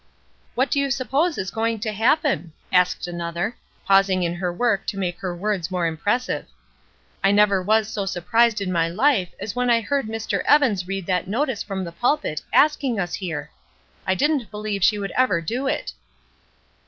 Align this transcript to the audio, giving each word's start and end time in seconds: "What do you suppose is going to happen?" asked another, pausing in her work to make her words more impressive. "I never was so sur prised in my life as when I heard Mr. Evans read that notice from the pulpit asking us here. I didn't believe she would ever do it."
"What 0.55 0.71
do 0.71 0.79
you 0.79 0.89
suppose 0.89 1.37
is 1.37 1.51
going 1.51 1.79
to 1.81 1.91
happen?" 1.93 2.53
asked 2.73 3.05
another, 3.05 3.55
pausing 3.85 4.23
in 4.23 4.33
her 4.33 4.51
work 4.51 4.87
to 4.87 4.97
make 4.97 5.19
her 5.19 5.35
words 5.35 5.69
more 5.69 5.85
impressive. 5.85 6.47
"I 7.23 7.29
never 7.29 7.61
was 7.61 7.87
so 7.87 8.07
sur 8.07 8.21
prised 8.21 8.61
in 8.61 8.71
my 8.71 8.87
life 8.89 9.29
as 9.39 9.55
when 9.55 9.69
I 9.69 9.79
heard 9.81 10.07
Mr. 10.07 10.41
Evans 10.45 10.87
read 10.87 11.05
that 11.05 11.27
notice 11.27 11.61
from 11.61 11.83
the 11.83 11.91
pulpit 11.91 12.41
asking 12.51 12.99
us 12.99 13.13
here. 13.13 13.51
I 14.07 14.15
didn't 14.15 14.49
believe 14.49 14.83
she 14.83 14.97
would 14.97 15.11
ever 15.11 15.39
do 15.39 15.67
it." 15.67 15.93